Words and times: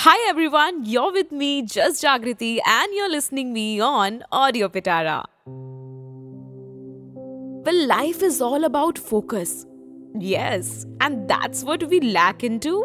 Hi 0.00 0.18
everyone 0.46 0.84
you're 0.86 1.12
with 1.12 1.32
me 1.32 1.62
just 1.62 2.00
Jagriti 2.00 2.56
and 2.58 2.94
you're 2.98 3.08
listening 3.08 3.52
me 3.52 3.80
on 3.80 4.20
audio 4.32 4.68
Pitara 4.68 5.16
well 7.66 7.86
life 7.86 8.22
is 8.22 8.42
all 8.42 8.64
about 8.64 8.98
focus 8.98 9.52
yes 10.16 10.86
and 11.02 11.16
that's 11.16 11.64
what 11.64 11.84
we 11.84 12.00
lack 12.00 12.44
in 12.44 12.58
to 12.58 12.82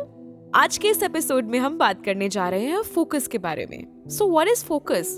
आज 0.56 0.78
के 0.78 0.88
इस 0.88 1.04
episode 1.04 1.46
में 1.46 1.60
हम 1.60 1.78
बात 1.78 2.06
करने 2.06 2.30
जा 2.30 2.50
रहे 2.50 2.66
हैं 2.66 2.82
फोकस 2.82 3.28
के 3.28 3.38
बारे 3.38 3.66
में. 3.66 4.10
सो 4.10 4.28
वॉट 4.28 4.48
इज़ 4.48 4.66
फोकस 4.66 5.18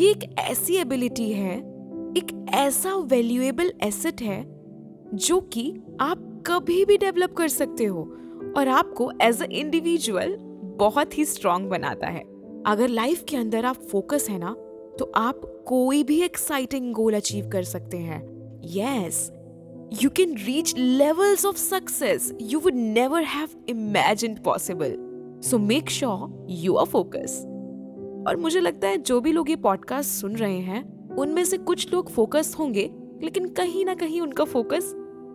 ये 0.00 0.10
एक 0.10 0.36
ऐसी 0.38 0.76
एबिलिटी 0.76 1.32
है, 1.32 1.58
एक 2.18 2.46
ऐसा 2.54 2.94
वैल्यूएबल 2.94 3.72
एसेट 3.82 4.22
है, 4.22 4.42
जो 5.14 5.40
कि 5.40 5.82
आप 6.00 6.44
कभी 6.46 6.84
भी 6.84 6.96
डेवलप 6.96 7.34
कर 7.34 7.48
सकते 7.48 7.84
हो 7.84 8.08
और 8.56 8.68
आपको 8.68 9.12
एज 9.22 9.42
अ 9.42 9.46
इंडिविजुअल 9.52 10.51
बहुत 10.78 11.18
ही 11.18 11.24
स्ट्रांग 11.24 11.68
बनाता 11.68 12.06
है। 12.06 12.22
अगर 12.66 12.88
लाइफ 12.88 13.24
के 13.28 13.36
अंदर 13.36 13.64
आप 13.64 13.76
फोकस 13.76 14.26
है 14.30 14.38
ना 14.38 14.54
तो 14.98 15.12
आप 15.14 15.40
कोई 15.66 16.02
भी 16.04 16.20
एक्साइटिंग 16.22 16.92
गोल 16.94 17.14
अचीव 17.14 17.48
कर 17.48 17.62
सकते 17.62 17.96
हैं। 17.96 18.20
Yes 18.64 19.30
you 20.02 20.10
can 20.10 20.34
reach 20.36 20.74
levels 20.78 21.46
of 21.46 21.56
success 21.56 22.32
you 22.42 22.60
would 22.60 22.74
never 22.74 23.22
have 23.22 23.48
imagine 23.68 24.36
possible 24.44 24.96
so 25.44 25.58
make 25.58 25.90
sure 25.90 26.46
you 26.50 26.74
are 26.74 26.86
focus 26.86 27.40
और 28.28 28.36
मुझे 28.36 28.60
लगता 28.60 28.88
है 28.88 28.98
जो 28.98 29.20
भी 29.20 29.32
लोग 29.32 29.50
ये 29.50 29.56
पॉडकास्ट 29.56 30.10
सुन 30.10 30.36
रहे 30.36 30.58
हैं, 30.58 31.16
उनमें 31.16 31.44
से 31.44 31.56
कुछ 31.58 31.92
लोग 31.92 32.10
फोकस 32.10 32.54
होंगे, 32.58 32.90
लेकिन 33.22 33.48
कहीं 33.48 33.84
ना 33.84 33.94
कहीं 33.94 34.20
उनका 34.20 34.44
फोकस 34.44 34.92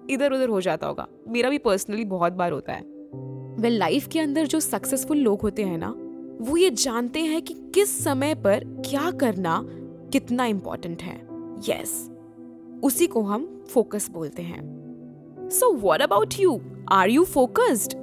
इधर 0.10 0.34
उधर 0.34 0.50
हो 0.50 0.62
जाता 0.62 0.88
होगा। 0.88 1.08
मेरा 1.28 1.50
भी 1.50 1.58
पर्सनली 1.58 2.06
बहुत 2.06 2.34
बार 2.34 2.52
होता 2.52 2.74
है। 2.74 2.97
Well, 3.58 3.72
लाइफ 3.72 4.08
के 4.08 4.20
अंदर 4.20 4.48
जो 4.48 4.60
सक्सेसफुल 4.60 5.18
लोग 5.18 5.42
होते 5.42 5.64
हैं 5.64 5.78
ना 5.78 5.96
वो 6.42 6.58
ये 6.58 6.70
जानते 6.70 7.20
हैं 7.20 7.42
कि 7.42 7.54
किस 7.54 8.04
समय 8.04 8.36
पर 8.36 8.64
क्या 8.90 9.12
करना 9.12 9.62
कितना 10.12 10.46
इंपॉर्टेंट 10.46 11.02
है। 11.02 11.28
यस 11.70 12.10
yes, 12.10 12.84
उसी 12.84 13.08
को 13.08 13.22
हम 13.22 13.64
फोकस 13.70 14.10
बोलते 14.10 14.42
हैं। 14.42 14.78
So 15.50 15.74
what 15.74 16.02
about 16.02 16.34
you 16.40 16.62
are 16.90 17.10
you 17.10 17.24
focused 17.24 17.94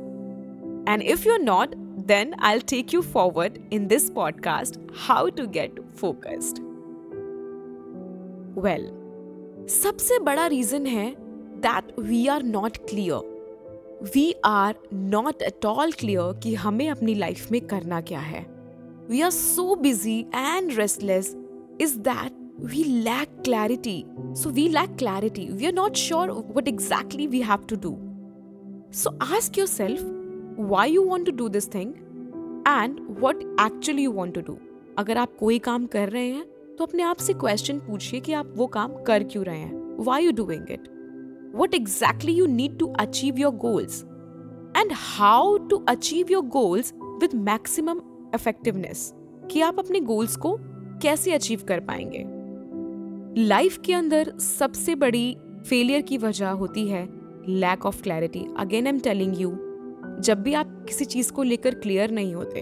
and 0.88 1.02
if 1.02 1.28
you 1.28 1.34
are 1.34 1.40
not 1.40 1.74
then 1.76 2.34
I 2.34 2.58
take 2.58 2.94
you 2.94 3.00
forward 3.00 3.58
in 3.72 3.86
this 3.86 4.10
podcast 4.10 4.80
how 4.94 5.28
to 5.28 5.46
get 5.46 5.80
focused 5.80 6.58
well 8.58 8.86
सबसे 9.68 10.18
बड़ा 10.18 10.46
रीजन 10.46 10.86
है 10.86 11.14
that 11.66 12.00
we 12.00 12.26
are 12.26 12.42
not 12.42 12.76
clear 12.76 13.33
we 14.14 14.32
are 14.44 14.74
not 14.92 15.42
at 15.42 15.66
all 15.66 15.92
clear 15.92 16.38
कि 16.42 16.54
हमें 16.54 16.88
अपनी 16.90 17.14
life 17.14 17.50
में 17.52 17.60
करना 17.66 18.00
क्या 18.10 18.20
है 18.20 18.46
we 19.10 19.20
are 19.20 19.30
so 19.30 19.74
busy 19.76 20.20
and 20.34 20.72
restless 20.78 21.36
is 21.80 21.98
that 21.98 22.42
we 22.58 22.84
lack 22.84 23.28
clarity. 23.42 24.06
So 24.32 24.48
we 24.48 24.68
lack 24.68 24.96
clarity. 24.96 25.50
We 25.50 25.66
are 25.66 25.72
not 25.72 25.96
sure 25.96 26.28
what 26.28 26.68
exactly 26.68 27.26
we 27.28 27.40
have 27.40 27.66
to 27.66 27.76
do. 27.76 27.98
So 28.92 29.16
ask 29.20 29.56
yourself 29.56 30.00
why 30.56 30.86
you 30.86 31.02
want 31.02 31.26
to 31.26 31.32
do 31.32 31.48
this 31.48 31.66
thing 31.66 31.98
and 32.64 33.00
what 33.18 33.42
actually 33.58 34.02
you 34.02 34.12
want 34.12 34.34
to 34.34 34.42
do. 34.42 34.56
अगर 34.98 35.18
आप 35.18 35.36
कोई 35.38 35.58
काम 35.58 35.86
कर 35.86 36.08
रहे 36.08 36.26
हैं 36.26 36.44
तो 36.78 36.84
अपने 36.84 37.02
आप 37.02 37.16
से 37.16 37.32
क्वेश्चन 37.34 37.78
पूछिए 37.78 38.20
कि 38.20 38.32
आप 38.32 38.52
वो 38.56 38.66
काम 38.76 38.92
कर 39.06 39.22
क्यों 39.24 39.44
रहे 39.44 39.58
हैं 39.58 40.04
why 40.04 40.24
you 40.24 40.32
doing 40.32 40.70
it 40.70 40.88
what 41.58 41.74
exactly 41.74 42.32
you 42.40 42.46
need 42.46 42.78
to 42.82 42.86
achieve 43.04 43.38
your 43.38 43.52
goals 43.64 44.02
and 44.74 44.92
how 44.92 45.58
to 45.68 45.76
achieve 45.94 46.30
your 46.30 46.42
goals 46.56 46.92
with 47.22 47.34
maximum 47.34 48.00
effectiveness. 48.34 49.12
कि 49.50 49.60
आप 49.60 49.78
अपने 49.78 50.00
गोल्स 50.00 50.36
को 50.36 50.56
कैसे 51.02 51.32
अचीव 51.32 51.62
कर 51.68 51.80
पाएँगे? 51.80 52.24
लाइफ 53.42 53.78
के 53.78 53.94
अंदर 53.94 54.38
सबसे 54.38 54.94
बड़ी 54.94 55.36
फेलियर 55.68 56.00
की 56.00 56.18
वजह 56.18 56.48
होती 56.48 56.88
है 56.88 57.08
lack 57.48 57.86
of 57.86 58.02
clarity 58.02 58.46
again 58.56 58.86
I 58.86 58.92
am 58.92 58.98
telling 58.98 59.40
you 59.40 59.50
जब 60.20 60.42
भी 60.42 60.54
आप 60.54 60.84
किसी 60.88 61.04
चीज़ 61.04 61.32
को 61.32 61.42
लेकर 61.42 61.74
क्लियर 61.74 62.10
नहीं 62.10 62.34
होते, 62.34 62.60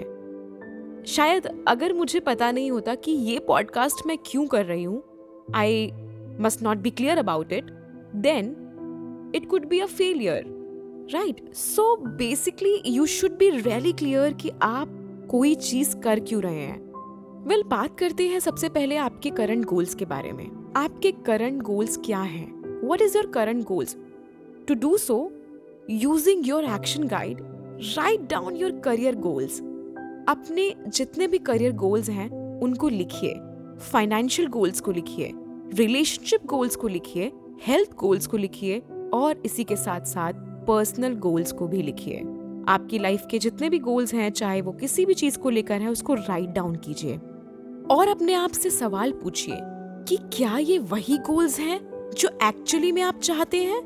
शायद 1.07 1.65
अगर 1.69 1.93
मुझे 1.93 2.21
पता 2.21 2.51
नहीं 2.51 2.71
होता 2.71 2.95
कि 2.95 3.13
ये 3.13 3.39
पॉडकास्ट 3.39 4.07
मैं 4.07 4.19
क्यों 4.27 4.47
कर 4.47 4.67
रही 4.67 4.85
हूँ 4.85 5.03
I 5.55 5.93
must 6.41 6.63
not 6.63 6.79
be 6.79 6.91
clear 6.91 7.19
about 7.19 7.53
it 7.53 7.65
then 8.17 8.62
it 9.37 9.45
could 9.45 9.65
be 9.65 9.81
a 9.81 9.91
failure. 10.01 10.43
Right? 11.15 11.37
So 11.53 11.97
basically 12.21 12.99
you 12.99 13.05
should 13.07 13.39
be 13.43 13.51
really 13.67 13.93
clear 13.95 14.43
कि 14.43 14.51
आप 14.63 14.99
कोई 15.31 15.55
चीज़ 15.55 15.97
कर 15.97 16.21
क्यों 16.21 16.43
रहे 16.43 16.61
हैं। 16.61 16.93
वेल 17.47 17.59
well, 17.59 17.71
बात 17.71 17.99
करते 17.99 18.29
हैं 18.29 18.41
सबसे 18.41 18.69
पहले 18.69 18.97
आपके 18.97 19.31
करंट 19.31 19.65
गोल्स 19.65 19.95
के 19.95 20.05
बारे 20.05 20.33
में। 20.33 20.73
आपके 20.77 21.13
करंट 21.13 21.63
गोल्स 21.63 21.97
क्या 21.97 22.21
हैं? 22.21 22.63
What 22.89 23.03
is 23.03 23.17
your 23.17 23.27
current 23.27 23.65
goals 23.65 23.97
to 24.69 24.75
do 24.75 24.97
so 24.97 25.33
using 25.91 26.49
your 26.49 26.65
action 26.65 27.05
guide 27.05 27.39
write 27.97 28.21
down 28.21 28.57
your 28.57 28.73
career 28.73 29.15
goals 29.15 29.61
अपने 30.29 30.75
जितने 30.89 31.27
भी 31.27 31.39
करियर 31.39 31.73
गोल्स 31.73 32.09
हैं 32.09 32.61
उनको 32.61 32.89
लिखिए। 32.89 33.35
फाइनेंशियल 33.79 34.49
गोल्स 34.49 34.81
को 34.81 34.93
लिखिए। 34.93 35.33
रिलेशनशिप 35.75 36.47
गोल्स 36.47 36.77
को 36.77 36.89
लिखिए। 36.89 37.33
हेल्थ 37.67 37.95
गोल्स 37.95 38.27
को 38.27 38.37
लिखिए। 38.37 38.83
और 39.15 39.43
इसी 39.45 39.65
के 39.65 39.77
साथ 39.77 40.01
साथ 40.01 40.33
पर्सनल 40.67 41.15
गोल्स 41.15 41.53
को 41.53 41.69
भी 41.69 41.83
लिखिए। 41.83 42.19
आपकी 42.69 42.99
लाइफ 42.99 43.27
के 43.31 43.39
जितने 43.39 43.69
भी 43.69 43.79
गोल्स 43.79 44.15
हैं, 44.15 44.31
चाहे 44.31 44.61
वो 44.61 44.73
किसी 44.73 45.07
भी 45.07 45.15
चीज़ 45.15 45.39
को 45.39 45.51
लेकर 45.51 45.81
है, 45.81 45.89
उसको 45.89 46.15
राइट 46.15 46.51
डाउन 46.51 46.75
कीजिए। 46.77 47.17
और 47.91 48.09
अपने 48.09 48.35
आप 48.35 48.51
से 48.51 48.71
सवाल 48.71 49.13
पूछिए 49.13 49.57
कि 50.09 50.17
क्या 50.17 50.59
ये 50.59 50.79
वही 50.79 51.19
गोल्स 51.19 51.61
हैं 51.61 52.11
जो 52.19 52.29
एक्चुअली 52.29 52.93
में 52.93 53.03
आप 53.03 53.19
चाहते 53.19 53.57
हैं? 53.57 53.83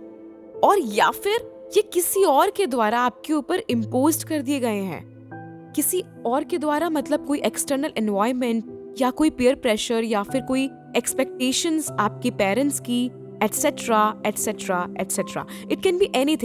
और 0.64 0.78
या 0.78 1.10
फिर 1.10 1.68
ये 1.76 1.82
किसी 1.82 2.24
और 2.24 2.50
के 2.50 2.66
द्वारा 2.66 3.00
आपके 3.00 3.32
ऊपर 3.32 3.62
इम्पोज 3.70 4.24
कर 4.24 4.42
दिए 4.42 4.60
गए 4.60 4.80
हैं? 4.80 5.16
किसी 5.76 6.02
और 6.26 6.44
के 6.44 6.58
द्वारा 6.58 6.90
मतलब 6.90 7.26
कोई 7.26 7.38
एक्सटर्नल 7.38 7.92
एनवायरमेंट 7.96 8.94
या 9.00 9.10
कोई 9.10 9.30
पेयर 9.30 9.54
प्रेशर 9.54 10.04
या 10.04 10.22
फिर 10.22 10.42
कोई 10.42 10.70
एक्सपेक्टेशंस 10.96 11.90
आपके 11.90 12.30
पेरेंट्स 12.30 12.80
की 12.80 13.10
etcetera 13.42 14.22
etcetera 14.26 14.94
etcetera 15.00 15.46
it 15.72 15.82
can 15.82 15.98
be 15.98 16.10
any 16.14 16.36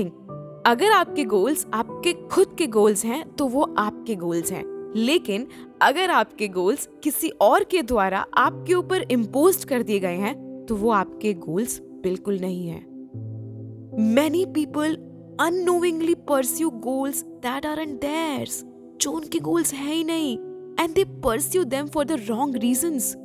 अगर 0.65 0.91
आपके 0.91 1.23
गोल्स 1.23 1.65
आपके 1.73 2.13
खुद 2.13 2.55
के 2.57 2.67
गोल्स 2.67 3.05
हैं 3.05 3.23
तो 3.31 3.47
वो 3.47 3.75
आपके 3.77 4.15
गोल्स 4.15 4.51
हैं. 4.51 4.63
लेकिन 4.95 5.47
अगर 5.81 6.11
आपके 6.11 6.47
गोल्स 6.47 6.89
किसी 7.03 7.29
और 7.29 7.63
के 7.63 7.81
द्वारा 7.81 8.25
आपके 8.37 8.73
ऊपर 8.73 9.01
इम्पोज 9.01 9.63
कर 9.63 9.83
दिए 9.83 9.99
गए 9.99 10.15
हैं 10.15 10.65
तो 10.69 10.75
वो 10.75 10.91
आपके 10.91 11.33
गोल्स 11.33 11.79
बिल्कुल 11.81 12.39
नहीं 12.39 12.67
है. 12.67 12.79
Many 14.13 14.45
people 14.45 14.95
unknowingly 15.39 16.15
pursue 16.15 16.69
goals 16.69 17.23
that 17.23 17.65
are 17.65 17.79
and 17.79 17.99
theirs 17.99 18.63
जो 19.01 19.11
उनके 19.11 19.39
गोल्स 19.39 19.73
है 19.73 19.93
ही 19.93 20.03
नहीं 20.03 20.37
and 20.79 20.93
they 20.95 21.03
pursue 21.03 21.63
them 21.63 21.87
for 21.87 22.05
the 22.05 22.11
wrong 22.11 22.55
reasons 22.55 23.15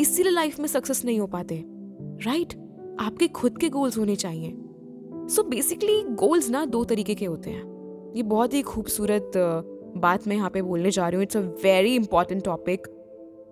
इसीलिए 0.00 0.32
लाइफ 0.32 0.60
में 0.60 0.66
सक्सेस 0.66 1.04
नहीं 1.04 1.20
हो 1.20 1.26
पाते. 1.26 1.64
Right 1.66 2.48
right? 2.48 2.63
आपके 3.00 3.28
खुद 3.28 3.58
के 3.58 3.68
गोल्स 3.68 3.98
होने 3.98 4.16
चाहिए। 4.16 4.50
सो 5.28 5.42
बेसिकली 5.42 6.02
गोल्स 6.14 6.48
ना 6.50 6.64
दो 6.66 6.84
तरीके 6.84 7.14
के 7.14 7.24
होते 7.24 7.50
हैं। 7.50 8.12
ये 8.16 8.22
बहुत 8.22 8.54
ही 8.54 8.62
खूबसूरत 8.62 9.32
बात 9.96 10.26
मैं 10.28 10.36
यहाँ 10.36 10.50
पे 10.50 10.62
बोलने 10.62 10.90
जा 10.90 11.08
रही 11.08 11.16
हूँ। 11.16 11.22
It's 11.22 11.36
a 11.36 11.40
very 11.64 11.94
important 11.96 12.44
topic 12.44 12.86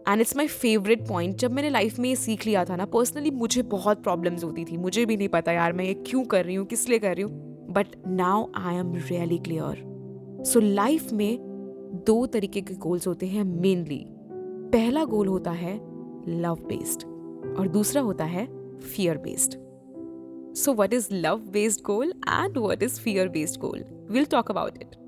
and 0.09 0.21
it's 0.21 0.37
my 0.37 0.47
favourite 0.47 1.07
point 1.09 1.37
जब 1.37 1.53
मैंने 1.53 1.71
लाइफ 1.71 1.99
में 1.99 2.09
ये 2.09 2.17
सीख 2.17 2.47
लिया 2.47 2.65
था 2.65 2.77
ना 2.77 2.85
पर्सनली 2.87 3.31
मुझे 3.31 3.63
बहुत 3.63 4.03
प्रॉब्लम्स 4.03 4.45
होती 4.45 4.65
थी। 4.65 4.77
मुझे 4.77 5.05
भी 5.07 5.17
नहीं 5.17 5.29
पता 5.29 5.53
यार, 5.53 5.73
मैं 5.73 5.85
ये 5.85 5.95
क्यों 6.07 6.25
कर 6.25 6.45
रही 6.45 6.55
हूँ, 6.55 6.67
किस 6.67 6.89
लिए 6.89 6.99
कर 6.99 7.15
रही 7.15 7.23
हूँ। 7.23 7.51
But 7.71 7.97
now 8.09 8.47
I 8.57 8.77
am 8.77 8.95
really 8.95 9.39
clear 9.39 10.43
so 10.47 10.61
life 10.61 11.13
में 11.13 11.39
दो 12.07 12.25
तरीके 12.27 12.61
के 12.61 12.75
गोल्स 12.77 13.07
होते 13.07 13.27
हैं 13.27 13.45
मेनली 13.45 14.05
पहला 14.73 15.05
गोल 15.05 15.29
होता 15.29 15.51
है 15.51 15.75
लव 16.29 16.59
बेस्ड 16.69 17.03
और 17.59 17.69
दूसरा 17.69 18.03
होता 18.03 18.25
है 18.25 18.47
fear 18.85 19.19
based. 19.19 19.57
So, 20.55 20.73
what 20.73 20.93
is 20.93 21.11
love 21.11 21.51
based 21.51 21.83
goal 21.83 22.11
and 22.29 22.57
what 22.57 22.83
is 22.83 22.99
fear 22.99 23.29
based 23.29 23.61
goal? 23.61 23.79
We'll 24.09 24.27
talk 24.27 24.51
about 24.51 24.77
it. 24.77 24.99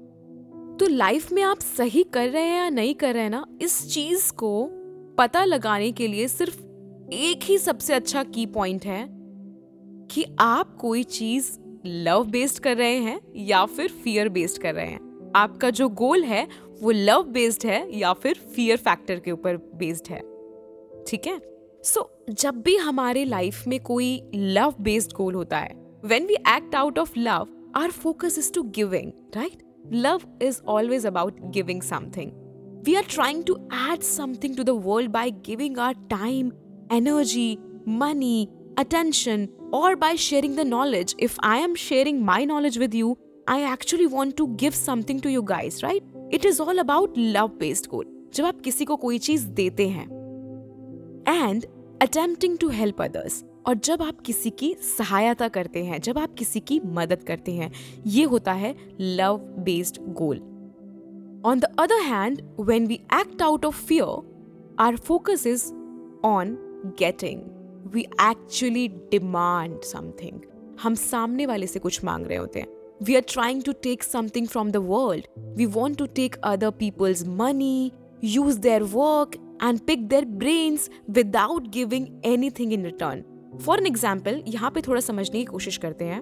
तो 0.79 0.87
लाइफ 0.87 1.33
में 1.33 1.43
आप 1.43 1.59
सही 1.59 2.03
कर 2.15 2.29
रहे 2.29 2.43
हैं 2.43 2.57
या 2.57 2.69
नहीं 2.71 2.95
कर 2.95 3.13
रहे 3.15 3.23
हैं 3.23 3.31
ना 3.31 3.45
इस 3.63 3.95
चीज़ 3.95 4.33
को 4.33 4.67
पता 5.19 5.45
लगाने 5.45 5.91
के 5.93 6.09
लिए 6.09 6.29
सिर्फ़ 6.29 6.57
एक 7.15 7.43
ही 7.43 7.59
सबसे 7.59 7.95
अच्छा 7.95 8.23
की 8.25 8.47
पॉइंट 8.47 8.87
है 8.87 9.07
कि 10.11 10.25
आप 10.41 10.77
कोई 10.77 11.03
चीज़ 11.03 11.51
लव 11.87 12.25
बेस्ड 12.25 12.63
कर 12.63 12.77
रहे 12.77 12.97
हैं 12.99 13.21
या 13.37 13.65
फिर 13.67 13.93
फियर 14.05 14.29
बेस्ड 14.29 14.63
कर 14.63 14.75
रहे 14.75 14.87
हैं 14.87 15.33
आपका 15.37 15.71
जो 15.71 15.89
गोल 15.89 16.25
है 16.25 16.47
वो 16.83 16.91
लव 16.91 17.23
बेस्ड 17.23 17.67
है 17.67 17.99
या 17.99 18.13
फिर 18.13 18.39
फियर 18.55 18.77
फैक्टर 18.77 19.19
के 19.19 19.31
ऊपर 19.31 19.57
बेस्ड 19.77 20.11
है 20.11 20.21
ठीक 21.09 21.27
है 21.27 21.41
सो 21.85 22.01
so, 22.01 22.37
जब 22.41 22.63
भी 22.63 22.77
हमारे 22.77 23.25
लाइफ 23.25 23.67
में 23.69 23.79
कोई 23.81 24.23
लव 24.35 24.75
बेस्ड 24.81 25.13
गोल 25.17 25.35
होता 25.35 25.59
है 25.59 25.75
when 26.05 26.27
we 26.27 26.35
act 26.35 26.75
out 26.75 26.99
of 26.99 27.19
love 27.19 27.49
our 27.77 27.91
focus 27.91 28.39
is 28.39 28.53
to 28.53 28.63
giving 28.79 29.13
right 29.37 29.63
love 29.91 30.27
is 30.41 30.61
always 30.67 31.05
about 31.05 31.41
giving 31.53 31.83
something. 31.83 32.33
We 32.87 32.97
are 32.97 33.03
trying 33.03 33.45
to 33.45 33.57
add 33.71 34.03
something 34.03 34.55
to 34.57 34.65
the 34.65 34.75
world 34.75 35.13
by 35.13 35.31
giving 35.31 35.79
our 35.79 35.95
time, 36.09 36.53
energy, 36.91 37.59
money, 37.87 38.51
attention, 38.77 39.49
or 39.73 39.97
by 39.97 40.15
sharing 40.15 40.57
the 40.57 40.65
knowledge. 40.65 41.15
If 41.19 41.37
I 41.43 41.59
am 41.59 41.75
sharing 41.75 42.25
my 42.25 42.45
knowledge 42.45 42.79
with 42.79 42.95
you, 42.95 43.17
I 43.47 43.63
actually 43.63 44.07
want 44.07 44.37
to 44.39 44.49
give 44.57 44.75
something 44.75 45.21
to 45.21 45.31
you 45.31 45.43
guys, 45.43 45.83
right? 45.83 46.03
It 46.31 46.45
is 46.45 46.61
all 46.61 46.79
about 46.79 47.17
love 47.17 47.59
based 47.59 47.91
goal. 47.91 48.05
जब 48.35 48.45
आप 48.45 48.61
किसी 48.65 48.85
को 48.85 48.97
कोई 48.97 49.19
चीज़ 49.19 49.47
देते 49.47 49.89
हैं 49.89 50.07
and 51.29 51.67
attempting 52.03 52.59
to 52.59 52.69
help 52.69 53.03
others 53.03 53.45
और 53.67 53.75
जब 53.75 54.03
आप 54.03 54.21
किसी 54.21 54.51
की 54.51 54.75
सहायता 54.99 55.49
करते 55.49 55.85
हैं, 55.85 56.01
जब 56.01 56.19
आप 56.19 56.35
किसी 56.35 56.61
की 56.61 56.81
मदद 56.85 57.23
करते 57.23 57.53
हैं, 57.53 57.71
ये 58.07 58.25
होता 58.25 58.53
है 58.53 58.75
love 59.01 59.37
based 59.59 59.99
goal 60.01 60.39
on 61.47 61.61
the 61.61 61.65
other 61.79 62.01
hand 62.03 62.43
when 62.61 62.87
we 62.87 62.95
act 62.95 63.43
out 63.43 63.65
of 63.65 63.85
fear 63.85 64.77
our 64.79 64.97
focus 64.97 65.47
is 65.47 65.65
on 66.25 66.57
getting 66.99 67.43
we 67.95 68.01
actually 68.01 68.89
demand 68.89 69.81
something 69.83 70.41
हम 70.83 70.95
सामने 70.95 71.47
वाले 71.47 71.67
से 71.67 71.79
कुछ 71.79 72.05
मांग 72.05 72.27
रहे 72.27 72.39
होते 72.39 72.61
हैं. 72.61 72.67
We 73.03 73.15
are 73.15 73.23
trying 73.29 73.63
to 73.63 73.73
take 73.73 74.03
something 74.03 74.47
from 74.47 74.71
the 74.71 74.77
world 74.77 75.27
we 75.57 75.67
want 75.67 75.99
to 75.99 76.07
take 76.07 76.37
other 76.45 76.71
people's 76.71 77.27
money 77.29 77.93
use 78.25 78.59
their 78.61 78.83
work 78.83 79.41
and 79.65 79.79
pick 79.81 80.07
their 80.09 80.25
brains 80.25 80.91
without 81.11 81.69
giving 81.69 82.07
anything 82.25 82.73
in 82.73 82.85
return 82.85 83.25
for 83.59 83.79
an 83.79 83.87
example 83.87 84.43
यहाँ 84.49 84.71
पे 84.71 84.81
थोड़ा 84.81 85.01
समझने 85.01 85.39
की 85.39 85.45
कोशिश 85.45 85.77
करते 85.77 86.05
हैं। 86.05 86.21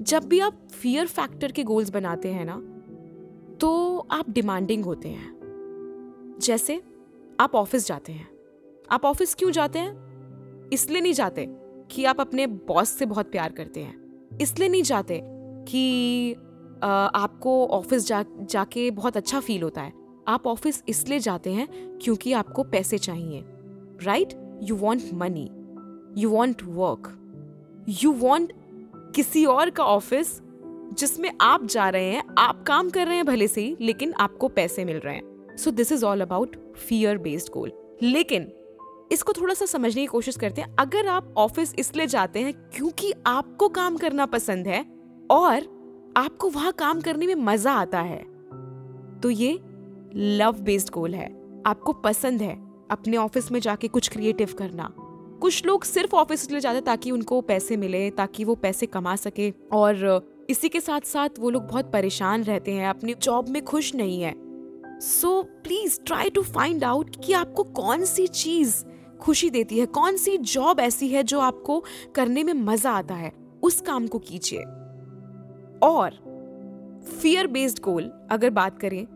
जब 0.00 0.24
भी 0.24 0.40
आप 0.40 0.66
फियर 0.72 1.06
फैक्टर 1.06 1.52
के 1.52 1.62
गोल्स 1.64 1.90
बनाते 1.90 2.32
हैं 2.32 2.44
ना 2.44 2.56
तो 3.60 3.98
आप 4.12 4.30
डिमांडिंग 4.30 4.84
होते 4.84 5.08
हैं। 5.08 6.38
जैसे 6.42 6.80
आप 7.40 7.54
ऑफ़िस 7.54 7.86
जाते 7.86 8.12
हैं। 8.12 8.28
आप 8.90 9.04
ऑफ़िस 9.04 9.34
क्यों 9.34 9.50
जाते 9.50 9.78
हैं? 9.78 10.68
इसलिए 10.72 11.00
नहीं 11.00 11.12
जाते 11.12 11.46
कि 11.90 12.04
आप 12.04 12.20
अपने 12.20 12.46
बॉस 12.46 12.88
से 12.88 13.06
बहुत 13.06 13.30
प्यार 13.30 13.52
करते 13.52 13.80
हैं। 13.80 14.38
इसलिए 14.40 14.68
नहीं 14.68 14.82
जाते 14.82 15.20
कि 15.68 16.32
आपको 16.84 17.66
ऑफ़िस 17.68 18.06
जा, 18.06 18.24
जाके 18.42 18.90
बहुत 18.90 19.16
अच्छा 19.16 19.40
फील 19.40 19.62
होता 19.62 19.82
है। 19.82 19.92
आप 20.28 20.46
ऑफ़िस 20.46 20.82
इसलिए 20.88 21.18
जाते 21.18 21.52
हैं 21.52 21.68
क्योंकि 21.98 22.32
आपको 22.32 22.62
पैसे 22.62 22.98
चाहिए 22.98 23.44
right 24.02 24.34
you 24.62 24.76
want 24.76 25.02
money 25.14 25.50
you 26.20 26.30
want 26.30 26.62
work 26.62 27.12
you 28.02 28.12
want 28.12 28.52
किसी 29.14 29.44
और 29.44 29.70
का 29.70 29.84
ऑफ़िस 29.84 30.40
जिसमें 30.92 31.30
आप 31.40 31.64
जा 31.64 31.88
रहे 31.88 32.04
हैं, 32.04 32.22
आप 32.38 32.62
काम 32.62 32.90
कर 32.90 33.06
रहे 33.06 33.16
हैं 33.16 33.26
भले 33.26 33.48
से 33.48 33.60
ही, 33.60 33.76
लेकिन 33.80 34.12
आपको 34.12 34.48
पैसे 34.48 34.84
मिल 34.84 34.96
रहे 34.96 35.14
हैं। 35.14 35.56
So 35.56 35.70
this 35.70 35.92
is 35.92 36.04
all 36.04 36.20
about 36.20 36.56
fear 36.76 37.18
based 37.18 37.52
goal 37.52 37.72
लेकिन 38.02 38.52
इसको 39.12 39.32
थोड़ा 39.32 39.54
सा 39.54 39.66
समझने 39.66 40.00
की 40.00 40.06
कोशिश 40.06 40.36
करते 40.36 40.62
हैं, 40.62 40.74
अगर 40.78 41.06
आप 41.06 41.34
ऑफ़िस 41.36 41.74
इसलिए 41.78 42.06
जाते 42.06 42.40
हैं 42.40 42.52
क्योंकि 42.70 43.12
आपको 43.26 43.68
काम 43.68 43.96
करना 43.96 44.26
पसंद 44.26 44.68
है 44.68 44.84
और 45.30 45.72
आपको 46.16 46.48
वहाँ 46.50 46.72
काम 46.72 47.00
करने 47.00 47.26
में 47.26 47.34
मज़ा 47.34 47.72
आता 47.72 48.00
है 48.00 48.22
तो 49.20 49.30
ये 49.30 49.58
लव 50.16 50.60
बेस्ड 50.60 50.90
गोल 50.90 51.14
है। 51.14 51.26
आपको 51.66 51.92
पसंद 51.92 52.42
है 52.42 52.54
अपने 52.90 53.16
ऑफ़िस 53.16 53.50
में 53.52 53.60
जाके 53.60 53.88
कुछ 53.88 54.08
क्रिएटिव 54.08 54.54
करना। 54.58 54.92
कुछ 55.40 55.66
लोग 55.66 55.84
सिर्फ़ 55.84 56.14
ऑफ़िस 56.16 56.42
इसलिए 56.42 56.60
जाते 56.60 56.80
ताकि 56.80 57.10
उनको 57.10 57.40
पैसे 57.40 57.76
मिले, 57.76 58.10
ताकि 58.10 58.44
वो 58.44 58.54
पैसे 58.54 58.86
कमा 58.86 59.16
सके 59.16 59.52
और 59.72 60.46
इसी 60.50 60.68
के 60.68 60.80
साथ 60.80 61.00
साथ 61.00 61.28
वो 61.38 61.50
लोग 61.50 61.62
बहुत 61.62 61.92
परेशान 61.92 62.44
रहते 62.44 62.72
हैं, 62.72 62.88
अपने 62.88 63.14
जॉब 63.14 63.48
में 63.48 63.64
खुश 63.64 63.94
नहीं 63.94 64.22
है। 64.22 64.34
So 65.00 65.42
please 65.42 66.00
try 66.00 66.30
to 66.30 66.42
find 66.42 66.84
out 66.84 67.16
कि 67.24 67.32
आपको 67.32 67.62
कौन 67.62 68.04
सी 68.04 68.26
चीज़ 68.26 68.84
खुशी 69.20 69.50
देती 69.50 69.78
है, 69.78 69.86
कौन 69.86 70.16
सी 70.16 70.36
जॉब 70.38 70.80
ऐसी 70.80 71.08
है 71.08 71.22
जो 71.22 71.40
आपको 71.40 71.82
करने 72.14 72.44
में 72.44 72.52
मज़ा 72.52 72.90
आता 72.90 73.14
है, 73.14 73.32
उस 73.62 73.80
काम 73.80 74.06
को 74.06 74.18
कीजिए। 74.18 74.62
और 75.82 76.22
फियर 77.22 77.46
बेस्ड 77.46 77.80
गोल 77.80 78.10
अगर 78.30 78.50
बात 78.50 78.78
करें 78.78 79.06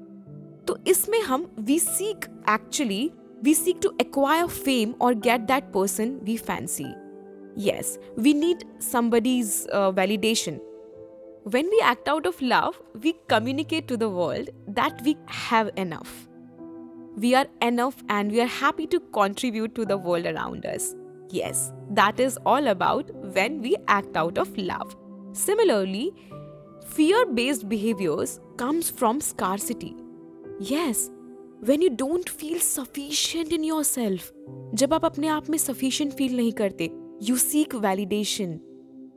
तो 0.67 0.77
इसमें 0.87 1.21
हम 1.21 1.49
we 1.59 1.79
seek 1.79 2.25
actually 2.49 3.11
we 3.43 3.53
seek 3.53 3.81
to 3.81 3.93
acquire 3.99 4.47
fame 4.47 4.95
or 4.99 5.13
get 5.13 5.47
that 5.47 5.71
person 5.73 6.19
we 6.23 6.37
fancy. 6.37 6.95
Yes, 7.55 7.97
we 8.15 8.33
need 8.33 8.63
somebody's 8.79 9.67
uh, 9.71 9.91
validation. 9.91 10.61
When 11.43 11.69
we 11.69 11.81
act 11.83 12.07
out 12.07 12.25
of 12.25 12.41
love, 12.41 12.81
we 13.01 13.13
communicate 13.27 13.89
to 13.89 13.97
the 13.97 14.07
world 14.07 14.49
that 14.69 15.01
we 15.03 15.17
have 15.27 15.71
enough. 15.75 16.29
We 17.17 17.35
are 17.35 17.45
enough 17.61 18.01
and 18.07 18.31
we 18.31 18.39
are 18.39 18.47
happy 18.47 18.87
to 18.87 18.99
contribute 19.11 19.75
to 19.75 19.85
the 19.85 19.97
world 19.97 20.25
around 20.25 20.65
us. 20.65 20.95
Yes, 21.29 21.73
that 21.91 22.21
is 22.21 22.37
all 22.45 22.67
about 22.67 23.13
when 23.33 23.61
we 23.61 23.75
act 23.89 24.15
out 24.15 24.37
of 24.37 24.57
love. 24.57 24.95
Similarly, 25.33 26.13
fear 26.87 27.25
based 27.25 27.67
behaviors 27.67 28.39
comes 28.55 28.89
from 28.89 29.19
scarcity. 29.19 29.97
Yes, 30.62 30.98
when 31.64 31.82
you 31.82 31.88
don't 31.88 32.28
feel 32.28 32.58
sufficient 32.58 33.52
in 33.52 33.64
yourself 33.84 34.30
जब 34.74 34.94
आप 34.94 35.04
अपने 35.04 35.28
आप 35.28 35.50
में 35.50 35.58
sufficient 35.58 36.12
feel 36.12 36.36
नहीं 36.36 36.52
करते 36.52 36.90
you 37.22 37.36
seek 37.36 37.74
validation 37.74 38.58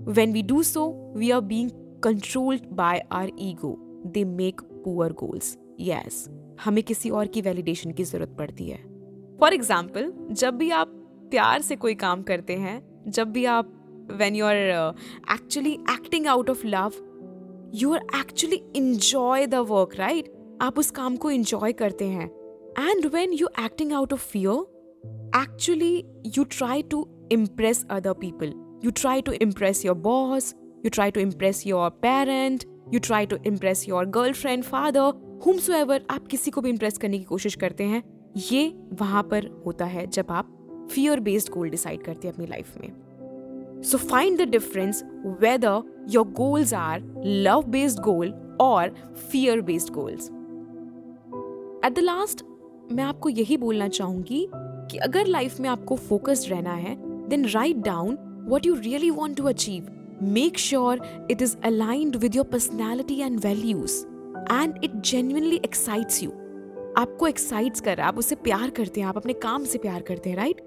when 0.02 0.34
we 0.34 0.42
do 0.42 0.62
so 0.64 0.84
we 1.18 1.32
are 1.32 1.42
being 1.42 1.70
controlled 2.04 2.66
by 2.72 3.02
our 3.12 3.32
ego 3.40 3.76
they 4.08 4.24
make 4.24 4.62
poor 4.62 5.14
goals 5.14 5.58
yes 5.80 6.26
हमें 6.64 6.84
किसी 6.84 7.10
और 7.10 7.28
की 7.28 7.42
वैलिडेशन 7.42 7.92
की 7.92 8.04
ज़रूरत 8.04 8.36
पड़ती 8.38 8.66
है. 8.66 8.78
फॉर 9.40 9.54
एग्ज़ाम्पल 9.54 10.12
जब 10.32 10.58
भी 10.58 10.70
आप 10.72 10.88
प्यार 11.32 11.62
से 11.62 11.76
कोई 11.76 11.96
काम 11.96 12.24
करते 12.24 12.56
हैं 12.56 12.82
जब 13.08 13.32
भी 13.32 13.46
आप 13.46 13.74
when 14.12 14.36
you 14.36 14.46
are 14.46 14.58
actually 15.34 15.74
acting 15.74 16.28
out 16.28 16.50
of 16.50 16.68
love 16.68 16.92
you 17.76 17.94
are 17.94 18.06
actually 18.20 18.62
enjoy 18.76 19.48
the 19.48 19.56
work 19.56 19.96
right 19.96 20.34
आप 20.62 20.80
उस 20.80 20.92
काम 20.92 21.16
को 21.16 21.31
इंजॉय 21.31 21.72
करते 21.72 22.06
हैं। 22.06 22.28
And 22.90 23.06
when 23.06 23.31
you 23.34 23.48
acting 23.60 23.94
out 23.94 24.13
of 24.13 24.28
fear 24.28 25.30
actually 25.36 26.06
you 26.38 26.44
try 26.44 26.81
to 26.81 27.08
impress 27.31 27.86
other 27.90 28.13
people 28.13 28.80
you 28.86 28.92
try 28.92 29.22
to 29.22 29.31
impress 29.31 29.86
your 29.86 29.96
boss 29.96 30.54
you 30.86 30.90
try 30.90 31.12
to 31.12 31.19
impress 31.19 31.68
your 31.68 31.90
parent 31.90 32.63
you 32.94 33.00
try 33.00 33.25
to 33.25 33.38
impress 33.46 33.90
your 33.90 34.06
girlfriend 34.33 34.64
father 34.64 35.40
whom 35.45 35.92
आप 36.09 36.28
किसी 36.28 36.52
को 36.52 36.62
भी 36.62 36.69
impress 36.69 36.97
करने 36.97 37.18
की 37.18 37.24
कोशिश 37.24 37.56
करते 37.56 37.83
हैं, 37.83 38.04
ये 38.52 38.68
वहाँ 38.94 39.24
पर 39.24 39.64
होता 39.66 39.85
है 39.85 40.07
जब 40.07 40.26
आप 40.30 40.57
फियर 40.92 41.19
बेस्ड 41.19 41.52
गोल 41.54 41.69
डिसाइड 41.69 42.04
करते 42.04 42.28
हैं 42.28 42.33
अपनी 42.33 42.47
लाइफ 42.47 42.78
में। 42.81 43.81
So 43.83 43.97
find 43.97 44.38
the 44.42 44.50
difference 44.50 45.04
whether 45.42 46.06
your 46.09 46.28
goals 46.28 46.74
are 46.74 47.24
love 47.26 47.64
based 47.64 48.00
goal 48.00 48.33
और 48.62 48.90
fear 49.31 49.62
based 49.62 49.94
goals 49.94 50.30
at 51.85 51.94
the 51.94 52.00
last 52.00 52.44
मैं 52.92 53.04
आपको 53.04 53.30
यही 53.30 53.57
बोलना 53.57 53.88
चाहूँगी 53.88 54.47
कि 54.92 54.97
अगर 54.97 55.26
लाइफ 55.26 55.59
में 55.59 55.69
आपको 55.69 55.95
फोकस्ड 55.95 56.50
रहना 56.50 56.73
है 56.73 56.95
then 57.30 57.45
write 57.45 57.78
down 57.78 58.18
what 58.50 58.66
you 58.66 58.76
really 58.76 59.09
want 59.09 59.38
to 59.38 59.44
achieve 59.44 59.88
make 60.23 60.57
sure 60.57 61.28
it 61.31 61.42
is 61.42 61.57
aligned 61.57 62.16
with 62.16 62.35
your 62.35 62.45
personality 62.45 63.19
and 63.19 63.40
values 63.40 64.06
and 64.54 64.73
it 64.83 64.95
genuinely 64.95 65.56
excites 65.56 66.23
you 66.23 66.31
आपको 66.97 67.28
एक्साइट्स 67.28 67.81
कर, 67.81 68.00
आप 68.00 68.18
उससे 68.18 68.35
प्यार 68.35 68.69
करते 68.69 69.02
हैं, 69.02 69.07
आप 69.07 69.18
अपने 69.18 69.33
काम 69.33 69.64
से 69.64 69.78
प्यार 69.78 70.02
करते 70.02 70.30
हैं 70.30 70.38
right 70.38 70.61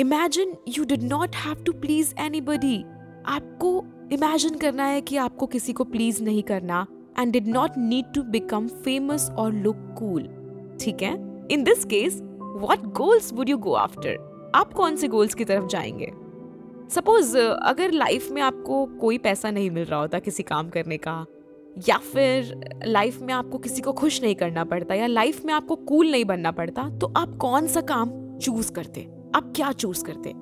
imagine 0.00 0.56
you 0.68 0.84
did 0.84 1.02
not 1.02 1.36
have 1.36 1.54
to 1.54 1.72
please 1.72 2.14
anybody 2.40 2.84
आपको 3.26 3.84
इमेजिन 4.12 4.54
करना 4.54 4.84
है 4.84 5.00
कि 5.00 5.16
आपको 5.16 5.46
किसी 5.46 5.72
को 5.72 5.84
प्लीज़ 5.84 6.22
नहीं 6.22 6.42
करना. 6.42 6.86
And 7.18 7.32
did 7.32 7.46
not 7.46 7.68
need 7.76 8.06
to 8.16 8.22
become 8.22 8.68
famous 8.86 9.30
or 9.30 9.48
look 9.66 9.82
cool. 10.02 10.22
ठीक 10.80 11.02
है? 11.02 11.12
In 11.50 11.64
this 11.64 11.84
case 11.84 12.20
what 12.42 12.78
goals 12.78 13.32
would 13.32 13.48
you 13.48 13.72
after 13.72 14.10
after 14.10 14.52
आप 14.54 14.72
कौन 14.72 14.96
से 14.96 15.08
गोल्स 15.08 15.34
की 15.34 15.44
तरफ़ 15.44 15.66
जाएँगे? 15.66 16.12
सपोज़ 16.90 17.38
अगर 17.38 17.90
लाइफ 17.90 18.30
में 18.32 18.42
आपको 18.42 18.86
कोई 18.86 19.18
पैसा 19.18 19.50
नहीं 19.50 19.70
मिल 19.70 19.84
रहा 19.84 20.00
होता 20.00 20.18
किसी 20.18 20.42
काम 20.42 20.68
करने 20.68 20.96
का, 20.96 21.26
या 21.88 21.96
फिर 21.96 22.60
लाइफ 22.86 23.22
में 23.22 23.34
आपको 23.34 23.58
किसी 23.58 23.82
को 23.82 23.92
खुश 23.92 24.22
नहीं 24.22 24.34
करना 24.34 24.64
पड़ता, 24.64 24.94
या 24.94 25.06
लाइफ 25.06 25.44
में 25.44 25.54
आपको 25.54 25.76
कूल 25.76 26.10
नहीं 26.10 26.24
बनना 26.24 26.50
पड़ता 26.50 26.98
तो 26.98 27.12
आप 27.16 27.36
कौन 27.36 27.66
सा 27.66 27.80
काम 27.80 28.38
चूज़ 28.38 28.72
करते? 28.72 29.08
आप 29.34 29.52
क्या 29.56 29.72
चूज़ 29.72 30.04
करते? 30.04 30.32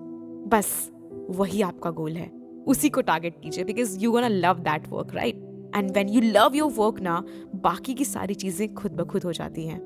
बस, 0.57 0.91
वही 1.31 1.63
आपका 1.63 1.91
गोल 1.91 2.13
है। 2.13 2.31
उसी 2.67 2.89
को 2.89 3.01
टारगेट 3.01 3.35
कीजिए 3.43 3.65
because 3.65 3.99
you 4.01 4.13
gonna 4.13 4.29
love 4.29 4.59
that 4.59 4.89
work 4.89 5.15
right 5.15 5.52
And 5.76 5.92
when 5.98 6.10
you 6.10 6.22
love 6.22 6.56
your 6.56 6.72
work 6.78 7.00
ना 7.10 7.24
बाकी 7.64 7.94
की 7.94 8.06
सारी 8.06 8.36
चीजें 8.46 8.68
खुद 8.74 8.92
ब 8.92 9.06
खुद 9.12 9.24
हो 9.24 9.34
जाती 9.42 9.66
हैं 9.68 9.80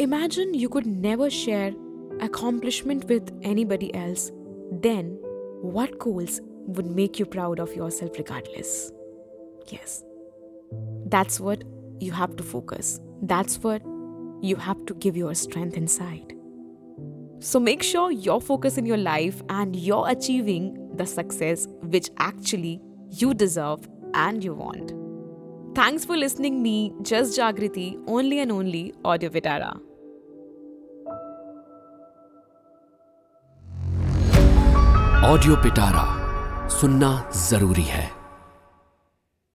imagine 0.00 0.54
you 0.54 0.68
could 0.76 0.86
never 0.86 1.28
share 1.42 1.82
accomplishment 2.24 3.04
with 3.12 3.30
anybody 3.42 3.86
else, 4.00 4.24
then 4.84 5.08
what 5.76 5.96
goals 6.04 6.36
would 6.76 6.90
make 6.98 7.18
you 7.22 7.26
proud 7.26 7.62
of 7.64 7.72
yourself 7.78 8.20
regardless? 8.20 8.92
Yes, 9.72 9.96
That's 11.06 11.38
what 11.38 11.62
you 12.00 12.12
have 12.12 12.36
to 12.36 12.42
focus. 12.42 13.00
That's 13.22 13.62
what 13.62 13.82
you 14.42 14.56
have 14.56 14.84
to 14.86 14.94
give 14.94 15.16
your 15.16 15.34
strength 15.34 15.76
inside. 15.76 16.32
So 17.40 17.60
make 17.60 17.82
sure 17.82 18.10
you're 18.10 18.40
focused 18.40 18.78
in 18.78 18.86
your 18.86 18.96
life 18.96 19.42
and 19.48 19.76
you're 19.76 20.08
achieving 20.08 20.90
the 20.96 21.06
success 21.06 21.68
which 21.82 22.10
actually 22.18 22.80
you 23.10 23.34
deserve 23.34 23.86
and 24.13 24.43
you 24.43 24.53
want. 24.53 24.93
Thanks 25.75 26.05
for 26.05 26.17
listening 26.17 26.61
me, 26.61 26.93
Just 27.01 27.37
Jagriti, 27.37 28.01
only 28.07 28.39
and 28.39 28.51
only 28.51 28.93
Audio 29.03 29.29
Vitara. 29.29 29.71
Audio 35.29 35.55
Pitara 35.63 36.03
सुनना 36.69 37.09
ज़रूरी 37.35 37.83
है 37.83 38.18